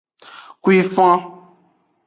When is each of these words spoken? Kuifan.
Kuifan. 0.63 1.19